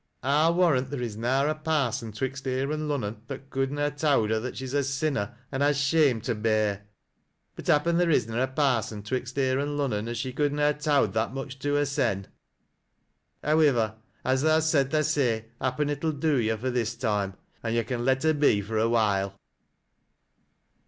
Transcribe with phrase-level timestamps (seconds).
[0.23, 3.87] I'll warrant theer is na a par sou 'twixt here an' Lunnon, that could na
[3.91, 6.87] ha' towd her tl.at she's a sinner an' has shame to bear;
[7.55, 10.79] but happen theer isna a parson 'twixt here an' Lunnon as she c(ruld na ha'
[10.79, 12.25] towd that much to, hersen.]
[13.43, 13.93] Howivver,
[14.25, 17.75] as tha has said thy say, happen it '11 do yo' fur this toime, an'
[17.75, 19.35] yo' car let her be for a while."